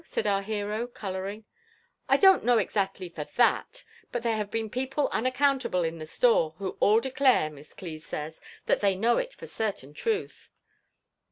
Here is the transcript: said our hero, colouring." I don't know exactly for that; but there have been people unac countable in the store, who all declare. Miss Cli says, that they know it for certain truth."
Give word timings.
said 0.03 0.25
our 0.25 0.41
hero, 0.41 0.87
colouring." 0.87 1.45
I 2.09 2.17
don't 2.17 2.43
know 2.43 2.57
exactly 2.57 3.07
for 3.07 3.25
that; 3.35 3.83
but 4.11 4.23
there 4.23 4.35
have 4.35 4.49
been 4.49 4.67
people 4.67 5.07
unac 5.13 5.35
countable 5.35 5.83
in 5.87 5.99
the 5.99 6.07
store, 6.07 6.55
who 6.57 6.75
all 6.79 6.99
declare. 6.99 7.51
Miss 7.51 7.75
Cli 7.75 7.99
says, 7.99 8.41
that 8.65 8.81
they 8.81 8.95
know 8.95 9.19
it 9.19 9.31
for 9.35 9.45
certain 9.45 9.93
truth." 9.93 10.49